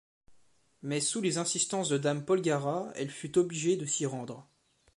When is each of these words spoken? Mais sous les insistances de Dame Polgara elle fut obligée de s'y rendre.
Mais 0.81 0.99
sous 0.99 1.21
les 1.21 1.37
insistances 1.37 1.87
de 1.89 1.99
Dame 1.99 2.25
Polgara 2.25 2.89
elle 2.95 3.11
fut 3.11 3.37
obligée 3.37 3.77
de 3.77 3.85
s'y 3.85 4.07
rendre. 4.07 4.49